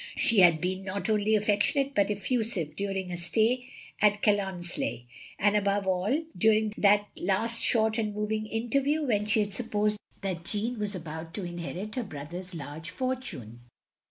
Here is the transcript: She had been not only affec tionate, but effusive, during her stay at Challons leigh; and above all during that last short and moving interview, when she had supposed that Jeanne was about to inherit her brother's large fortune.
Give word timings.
She 0.15 0.39
had 0.39 0.59
been 0.59 0.83
not 0.83 1.11
only 1.11 1.35
affec 1.35 1.59
tionate, 1.59 1.93
but 1.93 2.09
effusive, 2.09 2.75
during 2.75 3.09
her 3.09 3.17
stay 3.17 3.67
at 4.01 4.23
Challons 4.23 4.75
leigh; 4.79 5.05
and 5.37 5.55
above 5.55 5.85
all 5.85 6.23
during 6.35 6.73
that 6.75 7.07
last 7.17 7.61
short 7.61 7.99
and 7.99 8.11
moving 8.15 8.47
interview, 8.47 9.03
when 9.03 9.27
she 9.27 9.41
had 9.41 9.53
supposed 9.53 9.99
that 10.21 10.43
Jeanne 10.43 10.79
was 10.79 10.95
about 10.95 11.35
to 11.35 11.45
inherit 11.45 11.93
her 11.93 12.03
brother's 12.03 12.55
large 12.55 12.89
fortune. 12.89 13.59